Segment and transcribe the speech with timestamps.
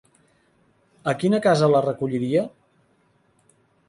[1.11, 2.47] A quina casa la recolliria?